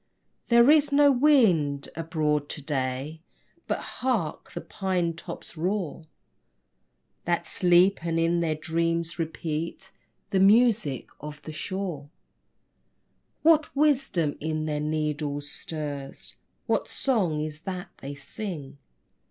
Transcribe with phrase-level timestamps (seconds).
[0.47, 3.21] There is no wind abroad to day.
[3.67, 4.53] But hark!
[4.53, 6.05] the pine tops' roar,
[7.25, 9.91] That sleep and in their dreams repeat
[10.31, 12.09] The music of the shore.
[13.43, 16.37] What wisdom in their needles stirs?
[16.65, 18.79] What song is that they sing?